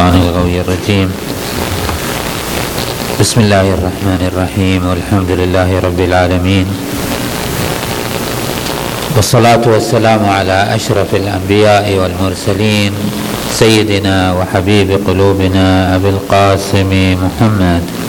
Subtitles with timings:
[0.00, 1.08] الشيطان الغوي الرجيم.
[3.20, 4.80] بسم الله الرحمن الرحيم.
[4.88, 6.66] والحمد لله رب العالمين.
[9.16, 12.92] والصلاة والسلام على أشرف الأنبياء والمرسلين
[13.52, 16.90] سيدنا وحبيب قلوبنا أبي القاسم
[17.20, 17.99] محمد.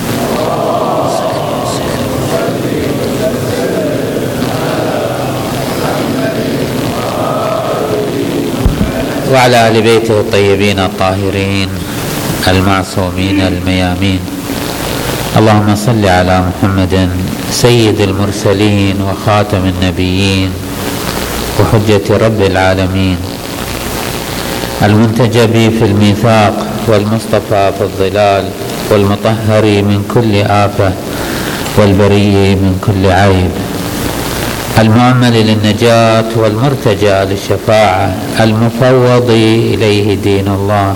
[9.32, 11.70] وعلى آل بيته الطيبين الطاهرين
[12.48, 14.20] المعصومين الميامين.
[15.38, 17.10] اللهم صل على محمد
[17.52, 20.52] سيد المرسلين وخاتم النبيين
[21.60, 23.18] وحجة رب العالمين.
[24.84, 26.56] المنتجب في الميثاق
[26.88, 28.44] والمصطفى في الظلال
[28.92, 30.92] والمطهر من كل آفة
[31.78, 33.71] والبري من كل عيب.
[34.82, 39.30] المؤمل للنجاة والمرتجى للشفاعة المفوض
[39.74, 40.96] إليه دين الله.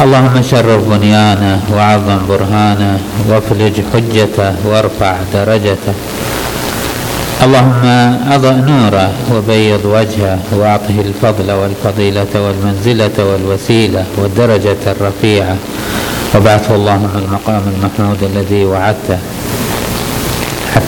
[0.00, 5.94] اللهم شرف بنيانه وعظم برهانه وافلج حجته وارفع درجته.
[7.42, 7.84] اللهم
[8.32, 15.56] أضأ نوره وبيض وجهه وأعطه الفضل والفضيلة والمنزلة والوسيلة والدرجة الرفيعة.
[16.34, 19.18] وبعثه اللهم المقام المحمود الذي وعدته.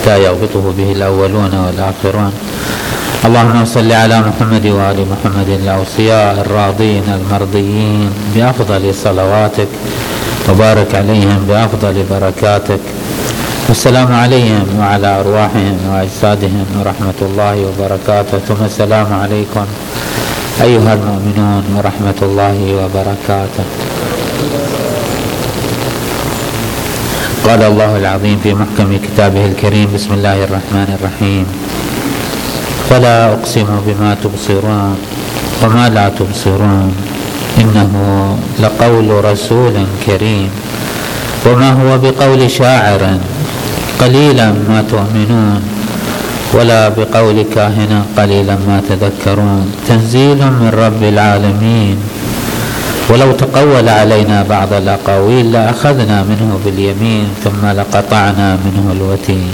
[0.08, 2.32] يغبطه به الأولون والآخرون.
[3.24, 9.68] اللهم صل على محمد وآل محمد الأوصياء الراضين المرضيين بأفضل صلواتك
[10.48, 12.80] وبارك عليهم بأفضل بركاتك.
[13.68, 18.38] والسلام عليهم وعلى أرواحهم وأجسادهم ورحمة الله وبركاته.
[18.48, 19.66] ثم السلام عليكم
[20.62, 23.64] أيها المؤمنون ورحمة الله وبركاته.
[27.46, 31.46] قال الله العظيم في محكم كتابه الكريم بسم الله الرحمن الرحيم.
[32.90, 34.98] فلا أقسم بما تبصرون
[35.62, 36.90] وما لا تبصرون.
[37.62, 37.92] إنه
[38.58, 39.74] لقول رسول
[40.06, 40.50] كريم.
[41.46, 43.02] وما هو بقول شاعر؟
[44.00, 45.62] قليلا ما تؤمنون.
[46.54, 49.72] ولا بقول كاهن؟ قليلا ما تذكرون.
[49.88, 51.96] تنزيل من رب العالمين.
[53.10, 59.50] ولو تقول علينا بعض الأقاويل لأخذنا منه باليمين ثم لقطعنا منه الوتين.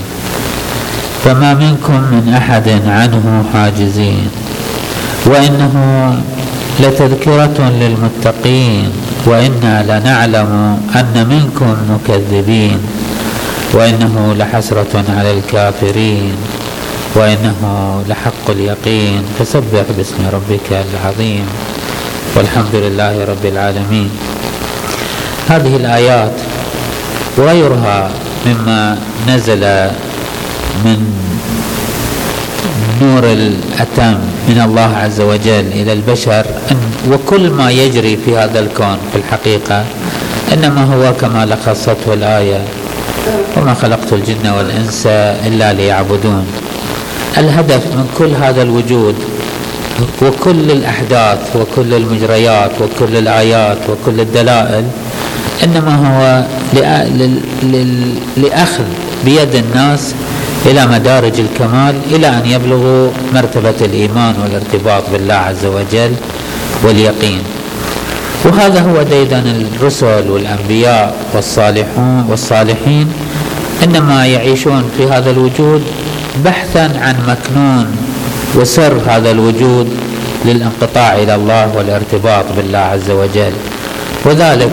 [1.25, 4.29] فما منكم من أحد عنه حاجزين.
[5.27, 5.75] وإنه
[6.81, 8.91] لتذكرة للمتقين.
[9.27, 12.79] وإنا لنعلم أن منكم مكذبين.
[13.73, 16.33] وإنه لحسرة على الكافرين.
[17.15, 17.61] وإنه
[18.09, 19.23] لحق اليقين.
[19.39, 21.47] فسبح باسم ربك العظيم.
[22.37, 24.11] والحمد لله رب العالمين.
[25.49, 26.33] هذه الآيات
[27.39, 28.11] وغيرها
[28.47, 28.99] مما
[29.29, 29.63] نزل
[30.85, 30.99] من
[33.03, 36.45] نور الأتم من الله عز وجل إلى البشر.
[37.11, 39.85] وكل ما يجري في هذا الكون في الحقيقة
[40.53, 42.61] إنما هو كما لخصته الآية
[43.57, 45.07] وما خلقت الجن والإنس
[45.47, 46.47] إلا ليعبدون.
[47.39, 49.17] الهدف من كل هذا الوجود
[50.23, 54.85] وكل الأحداث وكل المجريات وكل الآيات وكل الدلائل
[55.65, 56.45] إنما هو
[58.37, 58.85] لأخذ
[59.25, 60.15] بيد الناس
[60.67, 66.13] إلى مدارج الكمال إلى أن يبلغوا مرتبة الإيمان والارتباط بالله عز وجل
[66.85, 67.43] واليقين.
[68.45, 73.13] وهذا هو ديدن الرسل والأنبياء والصالحون والصالحين
[73.85, 75.83] إنما يعيشون في هذا الوجود
[76.45, 77.87] بحثا عن مكنون
[78.57, 79.89] وسر هذا الوجود
[80.45, 83.53] للانقطاع إلى الله والارتباط بالله عز وجل.
[84.25, 84.71] وذلك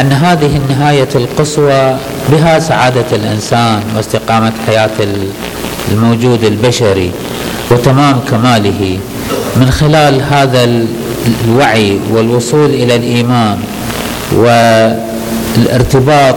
[0.00, 1.96] أن هذه النهاية القصوى
[2.28, 4.90] بها سعادة الإنسان واستقامة حياة
[5.92, 7.10] الموجود البشري
[7.70, 8.98] وتمام كماله
[9.56, 10.86] من خلال هذا
[11.44, 13.58] الوعي والوصول إلى الإيمان
[15.56, 16.36] والارتباط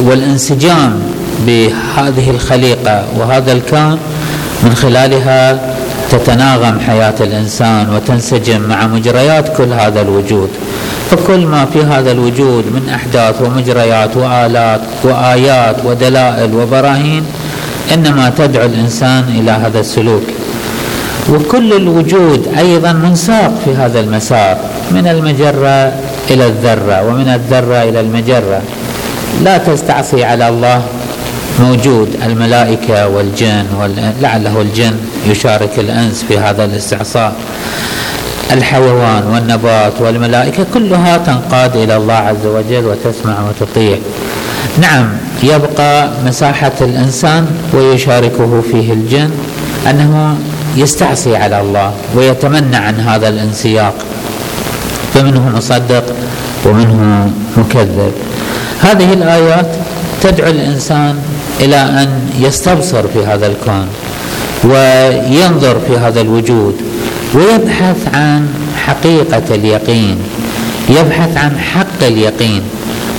[0.00, 1.02] والانسجام
[1.46, 3.98] بهذه الخليقة وهذا الكون
[4.66, 5.58] من خلالها
[6.10, 10.50] تتناغم حياة الإنسان وتنسجم مع مجريات كل هذا الوجود.
[11.10, 17.24] فكل ما في هذا الوجود من أحداث ومجريات وآلات وآيات ودلائل وبراهين
[17.94, 20.22] إنما تدعو الإنسان إلى هذا السلوك.
[21.30, 24.56] وكل الوجود أيضا منساق في هذا المسار
[24.90, 25.92] من المجرة
[26.30, 28.62] إلى الذرة ومن الذرة إلى المجرة.
[29.44, 30.82] لا تستعصي على الله
[31.60, 33.64] موجود الملائكة والجن
[34.20, 37.34] لعله الجن يشارك الأنس في هذا الاستعصاء.
[38.52, 43.98] الحيوان والنبات والملائكة كلها تنقاد إلى الله عز وجل وتسمع وتطيع.
[44.80, 45.08] نعم
[45.42, 49.30] يبقى مساحة الإنسان ويشاركه فيه الجن
[49.90, 50.38] أنه
[50.76, 53.94] يستعصي على الله ويتمنى عن هذا الانسياق.
[55.14, 56.04] فمنه مصدق
[56.64, 58.12] ومنه مكذب.
[58.82, 59.66] هذه الآيات
[60.22, 61.18] تدعو الإنسان
[61.60, 62.08] إلى أن
[62.40, 63.86] يستبصر في هذا الكون
[64.64, 66.74] وينظر في هذا الوجود
[67.34, 68.48] ويبحث عن
[68.86, 70.18] حقيقة اليقين
[70.88, 72.62] يبحث عن حق اليقين.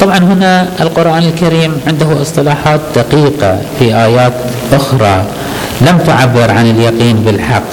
[0.02, 4.34] طبعا هنا القرآن الكريم عنده اصطلاحات دقيقة في آيات
[4.74, 5.26] أخرى.
[5.82, 7.70] لم تعبر عن اليقين بالحق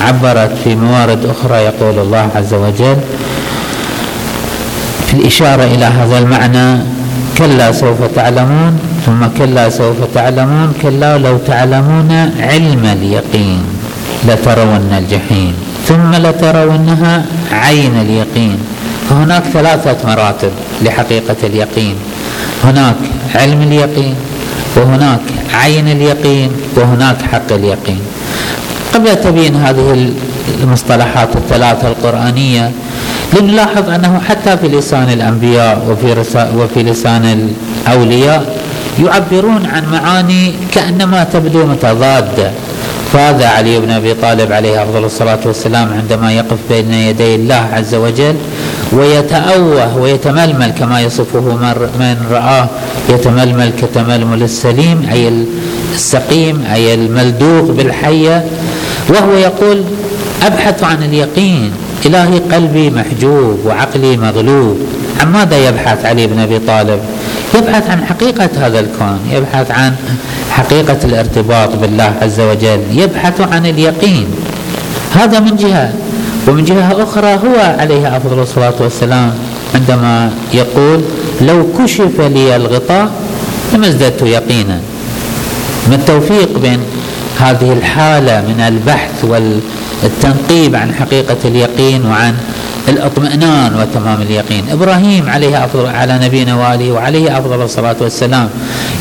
[0.00, 2.96] عبرت في موارد أخرى يقول الله عز وجل.
[5.06, 6.82] في الإشارة إلى هذا المعنى
[7.38, 12.10] كلا سوف تعلمون ثم كلا سوف تعلمون كلا لو تعلمون
[12.40, 13.62] علم اليقين
[14.28, 15.54] لترون الجحيم
[15.88, 18.58] ثم لترونها عين اليقين.
[19.10, 20.50] فهناك ثلاثة مراتب
[20.82, 21.94] لحقيقة اليقين
[22.64, 22.96] هناك
[23.34, 24.14] علم اليقين
[24.76, 25.20] وهناك
[25.54, 28.00] عين اليقين وهناك حق اليقين.
[28.94, 30.12] قبل تبين هذه
[30.62, 32.70] المصطلحات الثلاثة القرآنية
[33.32, 36.24] لنلاحظ أنه حتى في لسان الأنبياء وفي,
[36.56, 37.50] وفي لسان
[37.86, 38.53] الأولياء
[38.98, 42.50] يعبرون عن معاني كأنما تبدو متضادة.
[43.12, 47.94] فهذا علي بن أبي طالب عليه أفضل الصلاة والسلام عندما يقف بين يدي الله عز
[47.94, 48.34] وجل
[48.92, 52.68] ويتأوه ويتململ كما يصفه من رآه.
[53.08, 55.46] يتململ كتململ السليم أي
[55.94, 58.44] السقيم أي الملدوغ بالحية.
[59.08, 59.82] وهو يقول
[60.42, 61.72] أبحث عن اليقين
[62.06, 64.78] إلهي قلبي محجوب وعقلي مغلوب.
[65.20, 67.00] عن ماذا يبحث علي بن أبي طالب؟
[67.54, 69.94] يبحث عن حقيقة هذا الكون يبحث عن
[70.50, 74.26] حقيقة الارتباط بالله عز وجل يبحث عن اليقين.
[75.14, 75.92] هذا من جهة.
[76.48, 79.34] ومن جهة أخرى هو عليه أفضل الصلاة والسلام
[79.74, 81.00] عندما يقول
[81.40, 83.10] لو كشف لي الغطاء
[83.74, 84.80] لما ازددت يقينا.
[85.88, 86.80] ما التوفيق بين
[87.40, 92.34] هذه الحالة من البحث والتنقيب عن حقيقة اليقين وعن
[92.88, 94.64] الأطمئنان وتمام اليقين.
[94.72, 98.48] إبراهيم عليه أفضل على نبينا وآله وعليه أفضل الصلاة والسلام.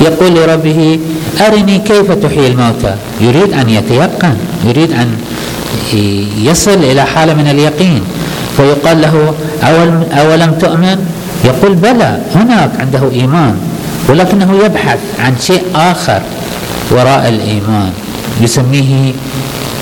[0.01, 0.99] يقول لربه
[1.47, 4.35] أرني كيف تحيي الموتى؟ يريد أن يتيقن
[4.65, 5.09] يريد أن
[6.37, 8.01] يصل إلى حالة من اليقين.
[8.57, 9.33] فيقال له
[9.63, 10.97] أول أولم تؤمن؟
[11.45, 13.55] يقول بلى هناك عنده إيمان
[14.09, 16.21] ولكنه يبحث عن شيء آخر
[16.91, 17.91] وراء الإيمان.
[18.41, 19.13] يسميه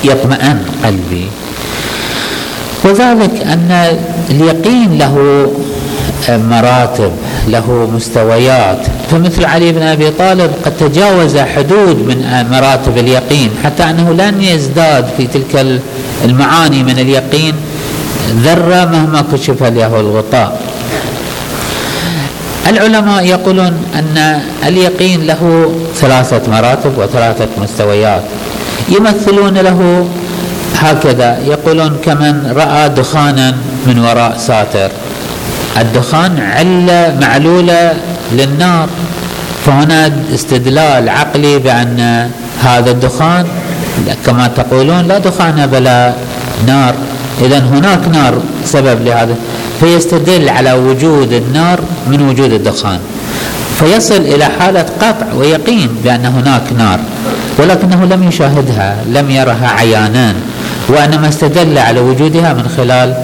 [0.03, 1.25] يطمئن قلبي.
[2.83, 3.97] وذلك أن
[4.29, 5.47] اليقين له
[6.29, 7.11] مراتب
[7.47, 8.77] له مستويات
[9.11, 15.05] فمثل علي بن أبي طالب قد تجاوز حدود من مراتب اليقين حتى أنه لن يزداد
[15.17, 15.81] في تلك
[16.25, 17.55] المعاني من اليقين
[18.29, 20.61] ذرة مهما كشف له الغطاء.
[22.67, 28.23] العلماء يقولون أن اليقين له ثلاثة مراتب وثلاثة مستويات
[28.89, 30.07] يمثلون له
[30.81, 33.55] هكذا يقولون كمن رأى دخانا
[33.87, 34.89] من وراء ساتر.
[35.77, 37.93] الدخان علة معلولة
[38.31, 38.89] للنار.
[39.65, 42.29] فهنا استدلال عقلي بأن
[42.63, 43.45] هذا الدخان
[44.25, 46.13] كما تقولون لا دخان بلا
[46.67, 46.93] نار.
[47.41, 48.33] اذا هناك نار
[48.65, 49.35] سبب لهذا.
[49.79, 52.99] فيستدل على وجود النار من وجود الدخان.
[53.79, 56.99] فيصل إلى حالة قطع ويقين بأن هناك نار
[57.59, 60.33] ولكنه لم يشاهدها لم يرها عيانا.
[60.91, 63.15] وانما استدل على وجودها من خلال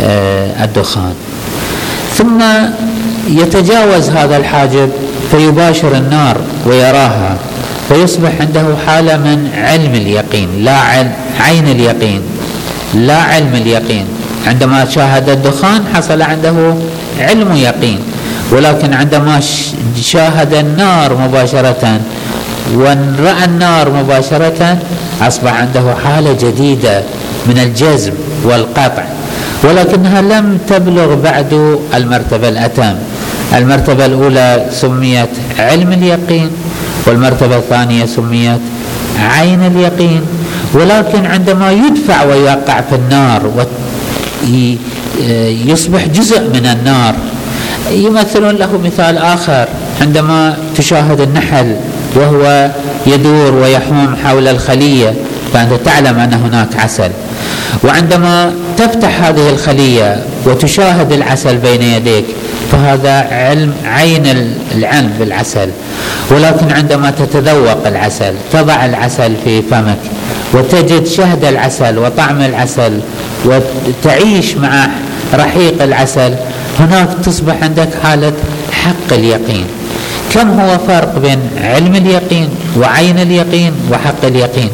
[0.00, 1.14] آه، الدخان.
[2.16, 2.42] ثم
[3.28, 4.90] يتجاوز هذا الحاجب
[5.30, 6.36] فيباشر النار
[6.66, 7.36] ويراها
[7.88, 10.76] فيصبح عنده حالة من علم اليقين لا
[11.40, 12.20] عين اليقين
[12.94, 14.04] لا علم اليقين.
[14.46, 16.74] عندما شاهد الدخان حصل عنده
[17.20, 17.98] علم يقين
[18.52, 19.40] ولكن عندما
[20.02, 22.00] شاهد النار مباشرة
[22.74, 24.78] ورأى النار مباشرة
[25.22, 27.02] أصبح عنده حالة جديدة
[27.46, 28.12] من الجزم
[28.44, 29.04] والقطع
[29.64, 32.94] ولكنها لم تبلغ بعد المرتبة الأتم.
[33.54, 36.50] المرتبة الأولى سميت علم اليقين
[37.06, 38.60] والمرتبة الثانية سميت
[39.18, 40.20] عين اليقين.
[40.74, 43.66] ولكن عندما يدفع ويقع في النار
[45.18, 47.14] ويصبح جزء من النار
[47.90, 49.68] يمثلون له مثال آخر.
[50.00, 51.76] عندما تشاهد النحل
[52.16, 52.70] وهو
[53.06, 55.14] يدور ويحوم حول الخلية
[55.52, 57.10] فأنت تعلم أن هناك عسل.
[57.84, 62.24] وعندما تفتح هذه الخلية وتشاهد العسل بين يديك
[62.72, 65.68] فهذا علم عين العلم بالعسل.
[66.30, 69.98] ولكن عندما تتذوق العسل تضع العسل في فمك
[70.54, 73.00] وتجد شهد العسل وطعم العسل
[73.44, 74.88] وتعيش مع
[75.34, 76.34] رحيق العسل
[76.80, 78.32] هناك تصبح عندك حالة
[78.72, 79.66] حق اليقين.
[80.36, 84.70] كم هو فرق بين علم اليقين وعين اليقين وحق اليقين؟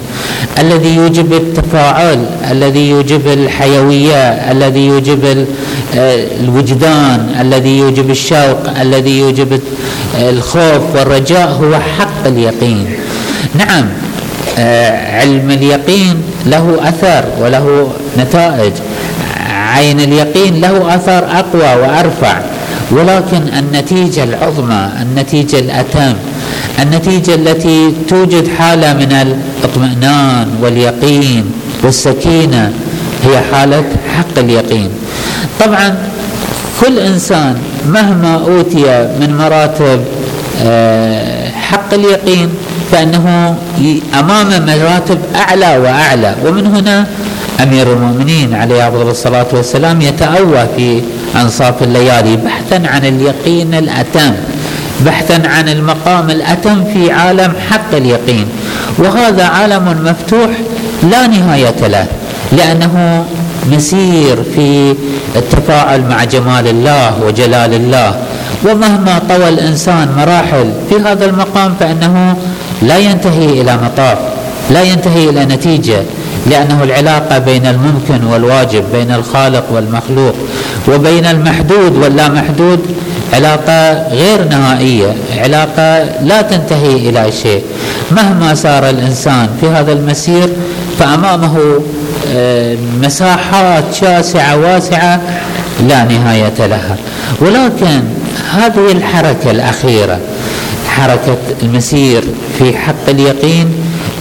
[0.59, 5.47] الذي يوجب التفاعل الذي يوجب الحيوية الذي يوجب
[5.97, 9.61] آه، الوجدان الذي يوجب الشوق الذي يوجب
[10.19, 12.87] الخوف والرجاء هو حق اليقين.
[13.54, 13.88] نعم
[14.59, 18.73] آه، علم اليقين له أثر وله نتائج.
[19.50, 22.40] عين اليقين له أثر أقوى وأرفع.
[22.93, 26.15] ولكن النتيجة العظمى النتيجة الأتم
[26.83, 31.45] النتيجة التي توجد حالة من الاطمئنان واليقين
[31.83, 32.73] والسكينة
[33.25, 33.85] هي حالة
[34.17, 34.89] حق اليقين.
[35.61, 35.95] طبعا
[36.81, 37.57] كل إنسان
[37.89, 40.01] مهما أوتي من مراتب
[40.63, 42.49] آه، حق اليقين
[42.93, 43.57] فإنه
[44.19, 46.35] أمام مراتب أعلى وأعلى.
[46.47, 47.07] ومن هنا
[47.63, 51.03] أمير المؤمنين عليه أفضل الصلاة والسلام يتأوى في
[51.37, 54.33] أنصاف الليالي بحثا عن اليقين الأتم
[55.01, 58.47] بحثا عن المقام الأتم في عالم حق اليقين.
[58.99, 60.51] وهذا عالم مفتوح
[61.11, 62.07] لا نهاية له
[62.53, 63.25] لأنه
[63.73, 64.95] مسير في
[65.37, 68.15] التفاعل مع جمال الله وجلال الله.
[68.65, 72.37] ومهما طوى الإنسان مراحل في هذا المقام فإنه
[72.83, 74.19] لا ينتهي إلى مطاف
[74.71, 76.03] لا ينتهي إلى نتيجة.
[76.51, 80.35] لأنه العلاقة بين الممكن والواجب بين الخالق والمخلوق
[80.89, 82.81] وبين المحدود واللا محدود
[83.33, 87.63] علاقة غير نهائية علاقة لا تنتهي إلى شيء.
[88.11, 90.49] مهما سار الإنسان في هذا المسير
[90.99, 91.59] فأمامه
[92.35, 95.21] آه، مساحات شاسعة واسعة
[95.89, 96.97] لا نهاية لها.
[97.41, 98.03] ولكن
[98.53, 100.19] هذه الحركة الأخيرة
[100.89, 102.23] حركة المسير
[102.59, 103.75] في حق اليقين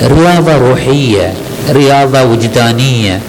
[0.04, 1.34] رياضة روحية.
[1.70, 3.20] رياضة وجدانية.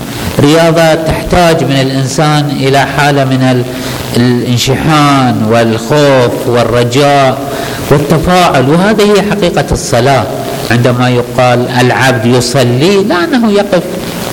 [0.40, 3.64] رياضة تحتاج من الإنسان إلى حالة من
[4.16, 7.38] الانشحان والخوف والرجاء
[7.90, 8.70] والتفاعل.
[8.70, 10.24] وهذه هي حقيقة الصلاة.
[10.70, 13.82] عندما يقال العبد يصلي لا أنه يقف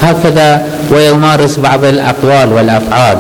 [0.04, 3.18] هكذا ويمارس بعض الأقوال والأفعال.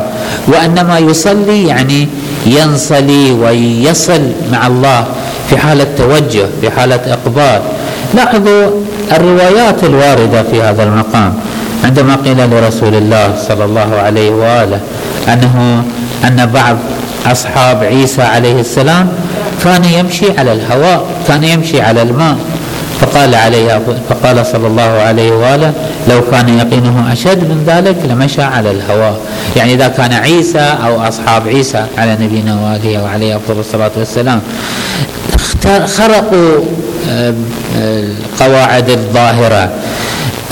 [0.47, 2.07] وإنما يصلي يعني
[2.45, 4.21] ينصلي ويصل
[4.51, 5.05] مع الله
[5.49, 7.61] في حالة توجه في حالة إقبال.
[8.13, 8.65] لاحظوا
[9.11, 11.33] الروايات الواردة في هذا المقام.
[11.83, 14.79] عندما قيل لرسول الله صلى الله عليه وآله
[15.27, 15.83] أنه
[16.27, 16.77] أن بعض
[17.31, 19.07] أصحاب عيسى عليه السلام
[19.63, 22.37] كان يمشي على الهواء كان يمشي على الماء.
[22.99, 25.73] فقال عليه فقال صلى الله عليه وآله
[26.09, 29.19] لو كان يقينه أشد من ذلك لمشى على الهواء.
[29.55, 34.41] يعني إذا كان عيسى أو أصحاب عيسى على نبينا وآله وعليه أفضل الصلاة والسلام
[35.85, 36.59] خرقوا
[37.77, 39.69] القواعد الظاهرة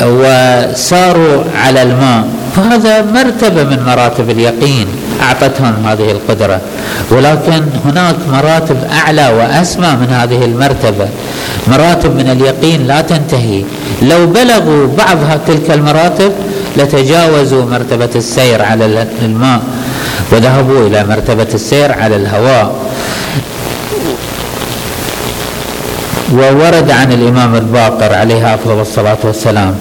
[0.01, 2.23] وساروا على الماء
[2.55, 4.87] فهذا مرتبة من مراتب اليقين
[5.21, 6.61] أعطتهم هذه القدرة.
[7.11, 11.07] ولكن هناك مراتب أعلى وأسمى من هذه المرتبة.
[11.67, 13.63] مراتب من اليقين لا تنتهي.
[14.01, 16.31] لو بلغوا بعض تلك المراتب
[16.77, 19.61] لتجاوزوا مرتبة السير على الماء
[20.31, 22.75] وذهبوا إلى مرتبة السير على الهواء.
[26.37, 29.75] وورد عن الإمام الباقر عليه أفضل الصلاة والسلام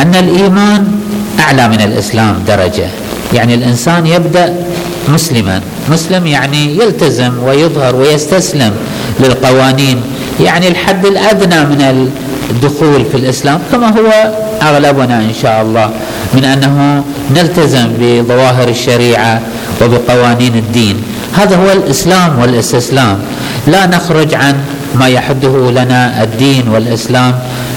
[0.00, 1.00] أن الإيمان
[1.40, 2.86] أعلى من الإسلام درجة.
[3.32, 4.56] يعني الإنسان يبدأ
[5.08, 5.60] مسلما.
[5.88, 8.72] مسلم يعني يلتزم ويظهر ويستسلم
[9.20, 10.00] للقوانين.
[10.40, 12.10] يعني الحد الأدنى من
[12.50, 15.90] الدخول في الإسلام كما هو أغلبنا إن شاء الله
[16.34, 17.04] من أنه
[17.36, 19.40] نلتزم بظواهر الشريعة
[19.82, 21.02] وبقوانين الدين.
[21.32, 23.18] هذا هو الإسلام والإستسلام.
[23.66, 24.54] لا نخرج عن
[25.00, 27.34] ما يحده لنا الدين والإسلام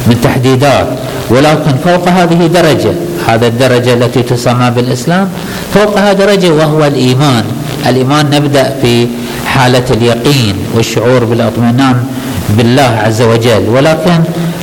[0.08, 0.88] من تحديدات
[1.30, 2.94] ولكن فوق هذه درجة
[3.28, 5.30] هذا الدرجة التي تسمى بالإسلام
[5.74, 7.44] فوقها درجة وهو الإيمان.
[7.88, 9.08] الإيمان نبدأ في
[9.46, 12.04] حالة اليقين والشعور بالاطمئنان
[12.58, 13.70] بالله عز وجل.
[13.70, 14.20] ولكن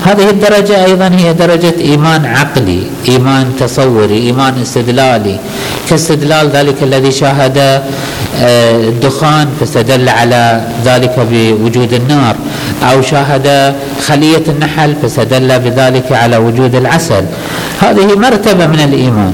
[0.06, 5.37] هذه الدرجة أيضا هي درجة إيمان عقلي إيمان تصوري إيمان استدلالي.
[5.90, 12.37] كاستدلال ذلك الذي شاهد آه، الدخان فاستدل على ذلك بوجود النار.
[12.82, 13.74] أو شاهد
[14.06, 17.24] خلية النحل فاستدل بذلك على وجود العسل.
[17.80, 19.32] هذه مرتبة من الإيمان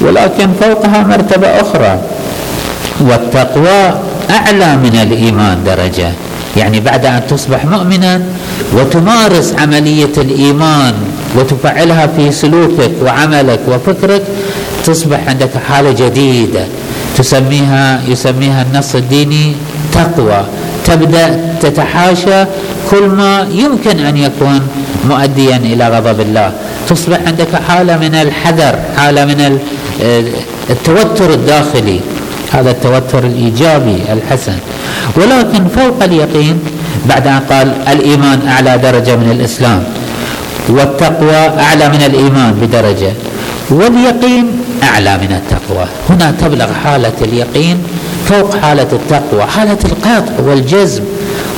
[0.00, 2.00] ولكن فوقها مرتبة أخرى.
[3.00, 6.12] والتقوى أعلى من الإيمان درجة.
[6.56, 8.20] يعني بعد أن تصبح مؤمنا
[8.72, 10.94] وتمارس عملية الإيمان
[11.36, 14.22] وتفعلها في سلوكك وعملك وفكرك
[14.86, 16.64] تصبح عندك حالة جديدة.
[17.18, 19.54] تسميها يسميها النص الديني
[19.92, 20.44] تقوى.
[20.90, 22.44] تبدأ تتحاشى
[22.90, 24.60] كل ما يمكن أن يكون
[25.08, 26.52] مؤديا إلى غضب الله.
[26.88, 29.58] تصبح عندك حالة من الحذر حالة من
[30.70, 32.00] التوتر الداخلي
[32.52, 34.58] هذا التوتر الإيجابي الحسن.
[35.16, 36.56] ولكن فوق اليقين
[37.08, 39.84] بعد أن قال الإيمان أعلى درجة من الإسلام
[40.68, 43.12] والتقوى أعلى من الإيمان بدرجة
[43.70, 44.46] واليقين
[44.82, 45.86] أعلى من التقوى.
[46.10, 47.76] هنا تبلغ حالة اليقين
[48.30, 51.02] فوق حالة التقوى حالة القطع والجزم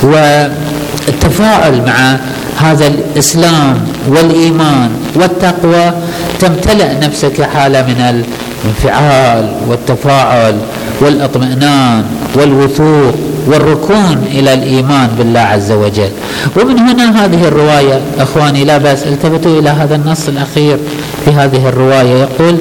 [0.03, 2.17] والتفاعل مع
[2.57, 5.93] هذا الإسلام والإيمان والتقوى
[6.41, 8.25] تمتلئ نفسك حالة من
[8.65, 10.57] الانفعال والتفاعل
[11.01, 13.15] والإطمئنان والوثوق
[13.47, 16.11] والركون إلى الإيمان بالله عز وجل.
[16.57, 20.79] ومن هنا هذه الرواية أخواني لا بأس التفتوا إلى هذا النص الأخير
[21.25, 22.15] في هذه الرواية.
[22.21, 22.57] يقول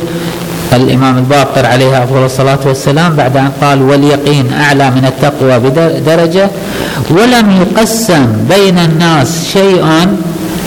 [0.74, 6.50] الإمام الباقر عليه أفضل الصلاة والسلام بعد أن قال واليقين أعلى من التقوى بدرجة
[7.10, 9.86] ولم يقسم بين الناس شيء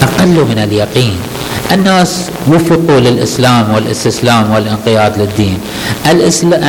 [0.03, 1.17] أقل من اليقين.
[1.73, 5.59] الناس وفقوا للإسلام والاستسلام والانقياد للدين.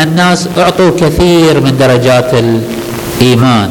[0.03, 3.69] الناس أعطوا كثير من درجات الإيمان.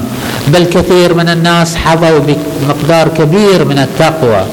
[0.48, 4.44] بل كثير من الناس حظوا بمقدار كبير من التقوى.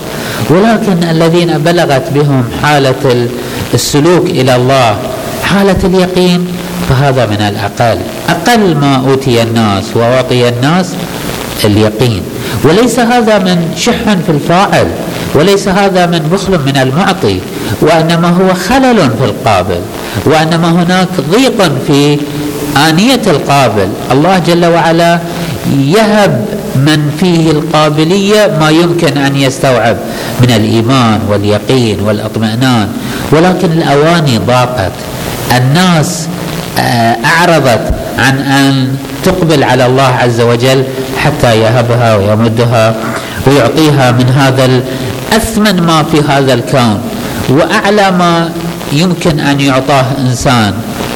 [0.49, 3.27] ولكن الذين بلغت بهم حالة
[3.73, 4.97] السلوك إلى الله
[5.43, 6.47] حالة اليقين
[6.89, 7.97] فهذا من الأقل.
[8.29, 10.95] أقل ما أوتي الناس وأعطي الناس
[11.65, 12.21] اليقين.
[12.63, 14.87] وليس هذا من شح في الفاعل
[15.35, 17.39] وليس هذا من بخل من المعطي
[17.81, 19.81] وإنما هو خلل في القابل
[20.25, 22.17] وإنما هناك ضيق في
[22.89, 23.87] آنية القابل.
[24.11, 25.19] الله جل وعلا
[25.69, 29.97] يهب من فيه القابلية ما يمكن أن يستوعب
[30.41, 32.87] من الإيمان واليقين والإطمئنان.
[33.31, 34.91] ولكن الأواني ضاقت.
[35.57, 36.27] الناس
[36.79, 40.83] آه، أعرضت عن أن تقبل على الله عز وجل
[41.17, 42.95] حتى يهبها ويمدها
[43.47, 44.81] ويعطيها من هذا
[45.35, 47.01] أثمن ما في هذا الكون.
[47.49, 48.51] وأعلى ما
[48.91, 50.73] يمكن أن يعطاه إنسان.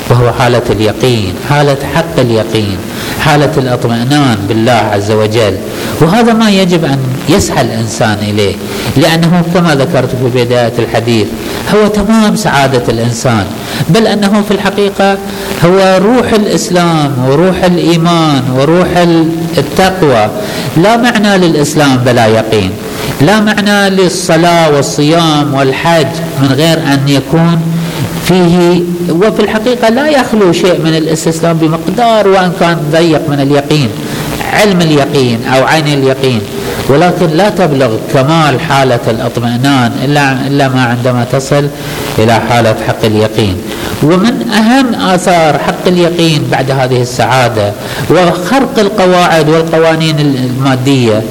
[0.10, 2.78] وهو حالة اليقين حالة حق اليقين
[3.20, 5.56] حالة الاطمئنان بالله عز وجل.
[6.02, 8.56] وهذا ما يجب أن يسعى الإنسان إليه
[8.98, 11.28] لأنه كما ذكرت في بداية الحديث
[11.76, 13.46] هو تمام سعادة الإنسان.
[13.90, 15.18] بل أنه في الحقيقة
[15.66, 18.88] هو روح الإسلام وروح الإيمان وروح
[19.58, 20.30] التقوى.
[20.78, 22.72] لا معنى للإسلام بلا يقين.
[23.22, 26.08] لا معنى للصلاة والصيام والحج
[26.42, 27.62] من غير أن يكون
[28.28, 33.90] فيه وفي الحقيقة لا يخلو شيء من الاستسلام بمقدار وإن كان ضيق من اليقين
[34.54, 36.42] علم اليقين أو عين اليقين.
[36.90, 41.68] ولكن لا تبلغ كمال حالة الاطمئنان إلا إلا ما عندما تصل
[42.20, 43.56] إلى حالة حق اليقين.
[44.04, 47.72] ومن أهم آثار حق اليقين بعد هذه السعادة
[48.10, 51.24] وخرق القواعد والقوانين المادية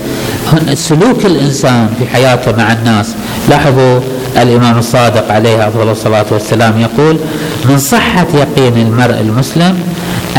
[0.74, 3.06] سلوك الإنسان في حياته مع الناس.
[3.48, 4.00] لاحظوا
[4.42, 7.16] الإمام الصادق عليه أفضل الصلاة والسلام يقول
[7.64, 9.78] من صحة يقين المرء المسلم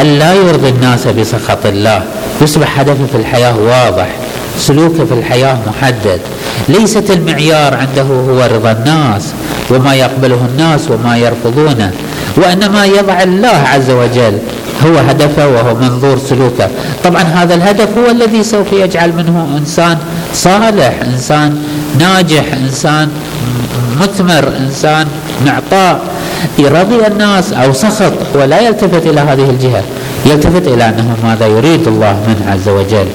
[0.01, 2.03] أن لا يرضي الناس بسخط الله.
[2.41, 4.08] يصبح هدفه في الحياة واضح
[4.60, 6.19] سلوكه في الحياة محدد.
[6.69, 9.34] ليست المعيار عنده هو رضا الناس
[9.69, 11.91] وما يقبله الناس وما يرفضونه.
[12.38, 14.38] وإنما يضع الله عز وجل
[14.86, 16.69] هو هدفه وهو منظور سلوكه.
[17.03, 19.97] طبعا هذا الهدف هو الذي سوف يجعل منه إنسان
[20.34, 21.63] صالح إنسان
[21.99, 23.10] ناجح إنسان
[24.01, 25.08] مثمر إنسان
[25.45, 26.01] معطاء
[26.60, 29.84] يرضي الناس أو سخط ولا يلتفت إلى هذه الجهة.
[30.25, 33.08] يلتفت إلى أنه ماذا يريد الله منه عز وجل.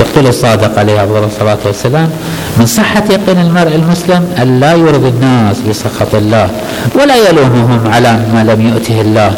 [0.00, 2.10] يقول الصادق عليه أفضل الصلاة والسلام
[2.56, 6.48] من صحة يقين المرء المسلم أن لا يرضي الناس بسخط الله
[6.94, 9.32] ولا يلومهم على ما لم يؤته الله.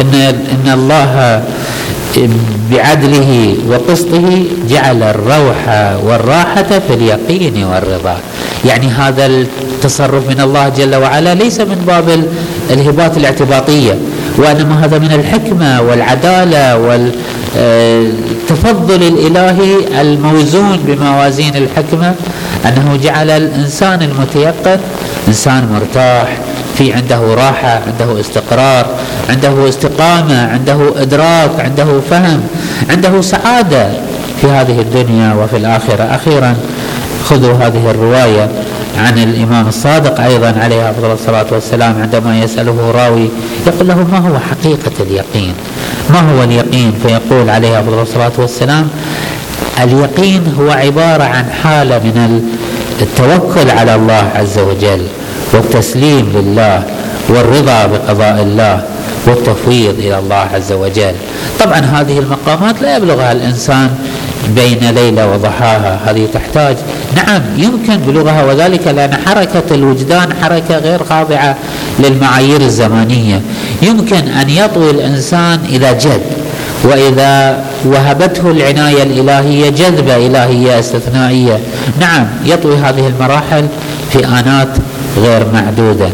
[0.00, 0.14] إن,
[0.54, 1.42] إن الله
[2.70, 8.16] بعدله وقسطه جعل الروح والراحة في اليقين والرضا.
[8.64, 12.24] يعني هذا التصرف من الله جل وعلا ليس من باب
[12.70, 13.98] الهبات الاعتباطية
[14.38, 16.76] وإنما هذا من الحكمة والعدالة
[17.58, 22.14] والتفضل الإلهي الموزون بموازين الحكمة
[22.66, 24.78] أنه جعل الإنسان المتيقن
[25.28, 26.36] إنسان مرتاح
[26.78, 28.86] في عنده راحة عنده استقرار
[29.30, 32.40] عنده استقامة عنده إدراك عنده فهم
[32.90, 33.88] عنده سعادة
[34.40, 36.02] في هذه الدنيا وفي الآخرة.
[36.02, 36.56] أخيرا
[37.24, 38.48] خذوا هذه الرواية
[38.98, 43.28] عن الإمام الصادق أيضا عليه أفضل الصلاة والسلام عندما يسأله راوي
[43.66, 45.54] يقول له ما هو حقيقة اليقين؟
[46.10, 48.88] ما هو اليقين فيقول عليه أفضل الصلاة والسلام
[49.82, 52.42] اليقين هو عبارة عن حالة من
[53.02, 55.02] التوكل على الله عز وجل
[55.52, 56.82] والتسليم لله
[57.28, 58.82] والرضا بقضاء الله
[59.26, 61.12] والتفويض إلى الله عز وجل.
[61.60, 63.90] طبعا هذه المقامات لا يبلغها الإنسان
[64.56, 66.76] بين ليلة وضحاها، هذه تحتاج.
[67.16, 71.56] نعم يمكن بلغها وذلك لأن حركة الوجدان حركة غير خاضعة
[71.98, 73.40] للمعايير الزمانية،
[73.82, 76.22] يمكن أن يطوي الإنسان اذا جد
[76.84, 81.58] وإذا وهبته العناية الإلهية جذبه إلهية استثنائية،
[82.00, 83.66] نعم يطوي هذه المراحل
[84.12, 84.68] في آنات
[85.16, 86.08] غير معدودة.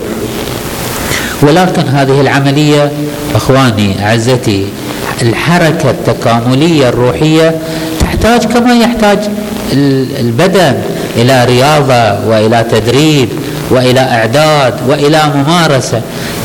[1.42, 2.92] ولكن هذه العملية
[3.34, 4.66] أخواني أعزتي
[5.22, 7.58] الحركة التكاملية الروحية
[8.24, 9.18] تحتاج كما يحتاج
[10.20, 10.74] البدن
[11.16, 13.28] إلى رياضة وإلى تدريب
[13.70, 16.00] وإلى أعداد وإلى ممارسة.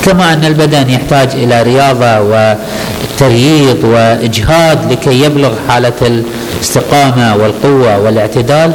[0.05, 6.23] كما أن البدن يحتاج إلى رياضة وترييض وإجهاد لكي يبلغ حالة
[6.59, 8.71] الاستقامة والقوة والاعتدال.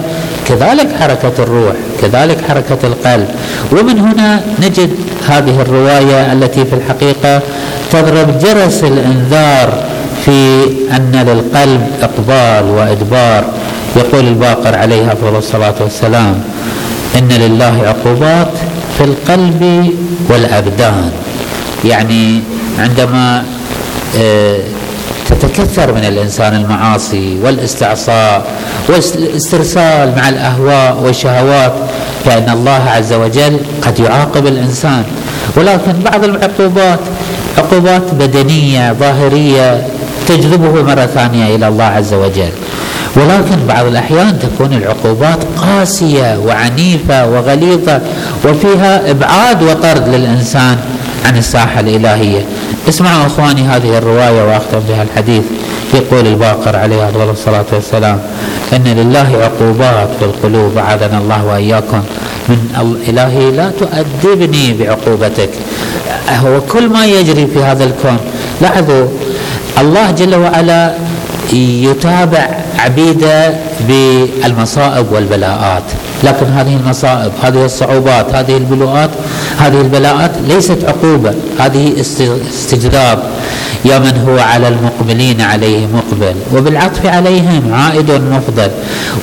[0.49, 3.29] كذلك حركة الروح كذلك حركة القلب.
[3.73, 4.91] ومن هنا نجد
[5.29, 7.41] هذه الرواية التي في الحقيقة
[7.93, 9.94] تضرب جرس الإنذار
[10.25, 10.65] في
[10.97, 13.45] أن للقلب إقبال وإدبار.
[13.97, 16.45] يقول الباقر عليه أفضل الصلاة والسلام
[17.19, 18.49] إن لله عقوبات
[18.99, 19.91] في القلب
[20.29, 21.11] والأبدان.
[21.85, 22.41] يعني
[22.79, 23.45] عندما
[24.19, 24.59] آه،
[25.31, 28.47] تتكثر من الإنسان المعاصي والاستعصاء
[28.89, 31.73] والاسترسال مع الأهواء والشهوات
[32.25, 35.05] فإن الله عز وجل قد يعاقب الإنسان.
[35.57, 36.99] ولكن بعض العقوبات
[37.59, 39.87] عقوبات بدنية ظاهرية
[40.29, 42.51] تجذبه مرة ثانية إلى الله عز وجل.
[43.17, 48.01] ولكن بعض الأحيان تكون العقوبات قاسية وعنيفة وغليظة
[48.45, 50.77] وفيها إبعاد وطرد للإنسان
[51.27, 52.45] عن الساحة الإلهية.
[52.89, 55.43] اسمعوا أخواني هذه الرواية وأختم بها الحديث.
[55.95, 58.19] يقول الباقر عليه أفضل الصلاة والسلام
[58.73, 62.03] إن لله عقوبات في القلوب أعاذنا الله وإياكم
[62.49, 62.59] من
[63.09, 65.51] إلهي لا تؤدبني بعقوبتك.
[66.29, 68.19] هو كل ما يجري في هذا الكون.
[68.63, 69.07] لاحظوا
[69.79, 70.95] الله جل وعلا
[71.53, 73.55] يتابع عبيده
[73.89, 75.83] بالمصائب والبلاءات.
[76.25, 79.11] لكن هذه المصائب هذه الصعوبات هذه البلوءات
[79.59, 81.93] هذه البلاءات ليست عقوبة هذه
[82.51, 83.23] استجذاب.
[83.85, 88.71] يا من هو على المقبلين عليه مقبل وبالعطف عليهم عائد مفضل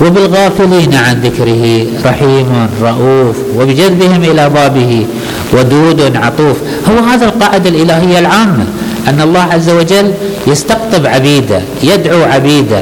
[0.02, 5.06] وبالغافلين عن ذكره رحيم رؤوف وبجذبهم إلى بابه
[5.54, 6.58] ودود عطوف.
[6.90, 8.66] هو هذا القاعدة الإلهية العامة
[9.08, 10.12] أن الله عز وجل
[10.48, 12.82] يستقطب عبيده يدعو عبيده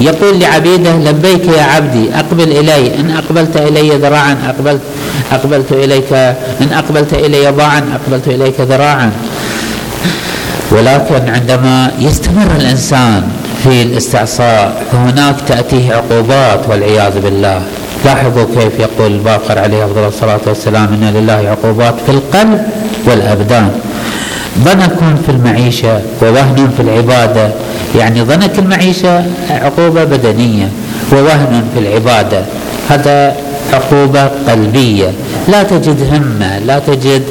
[0.00, 4.80] يقول لعبيده لبيك يا عبدي أقبل إلي إن أقبلت إلي ذراعا أقبلت
[5.32, 6.12] أقبلت إليك
[6.60, 9.12] إن أقبلت إلي ضاعا أقبلت إليك ذراعا.
[10.70, 13.22] ولكن عندما يستمر الإنسان
[13.64, 17.62] في الاستعصاء فهناك تأتيه عقوبات والعياذ بالله.
[18.04, 22.60] لاحظوا كيف يقول الباقر عليه أفضل الصلاة والسلام إن لله عقوبات في القلب
[23.06, 23.70] والأبدان.
[24.58, 27.50] ضنك في المعيشة ووهن في العبادة.
[27.98, 30.68] يعني ضنك المعيشة عقوبة بدنية
[31.12, 32.42] ووهن في العبادة.
[32.88, 33.36] هذا
[33.72, 35.12] عقوبة قلبية.
[35.48, 37.22] لا تجد همة لا تجد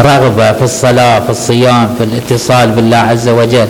[0.00, 3.66] رغبة في الصلاة في الصيام في الاتصال بالله عز وجل.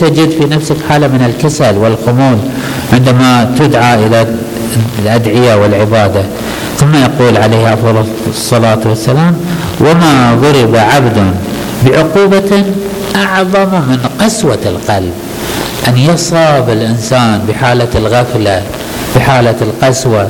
[0.00, 2.38] تجد في نفسك حالة من الكسل والخمول
[2.92, 4.26] عندما تدعى إلى
[5.02, 6.22] الأدعية والعبادة.
[6.78, 9.36] ثم يقول عليه أفضل الصلاة والسلام
[9.80, 11.34] وما ضرب عبد
[11.84, 12.64] بعقوبة
[13.16, 15.12] أعظم من قسوة القلب.
[15.88, 18.62] أن يصاب الإنسان بحالة الغفلة
[19.16, 20.28] بحالة القسوة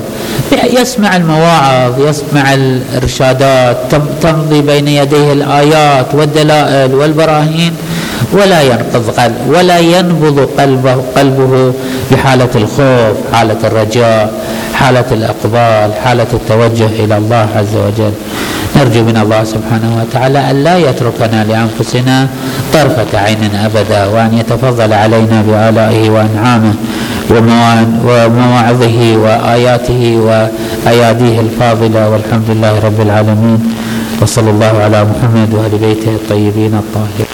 [0.81, 3.77] يسمع المواعظ يسمع الإرشادات
[4.23, 7.73] تمضي بين يديه الآيات والدلائل والبراهين
[8.33, 11.73] ولا ينقض قلب ولا ينبض قلبه قلبه
[12.13, 14.33] بحالة الخوف حالة الرجاء
[14.75, 18.13] حالة الإقبال حالة التوجه إلى الله عز وجل.
[18.77, 22.29] نرجو من الله سبحانه وتعالى أن لا يتركنا لأنفسنا
[22.73, 26.75] طرفة عين أبدا وأن يتفضل علينا بآلائه وأنعامه
[28.07, 32.03] ومواعظه وآياته وأياديه الفاضلة.
[32.11, 33.61] والحمد لله رب العالمين.
[34.23, 37.26] وصلى الله على محمد وآل بيته الطيبين الطاهرين.